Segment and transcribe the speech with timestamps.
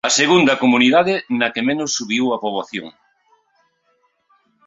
[0.09, 2.87] A segunda comunidade na que menos subiu a poboación